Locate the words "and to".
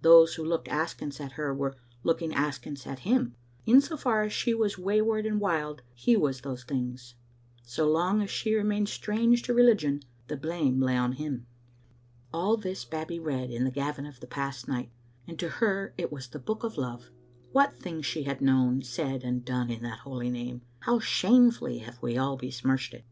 15.26-15.48